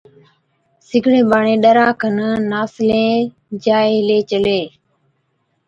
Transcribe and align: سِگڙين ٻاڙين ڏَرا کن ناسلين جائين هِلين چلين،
سِگڙين 0.87 1.23
ٻاڙين 1.31 1.57
ڏَرا 1.63 1.87
کن 1.99 2.17
ناسلين 2.51 3.13
جائين 3.63 3.91
هِلين 4.03 4.21
چلين، 4.29 4.65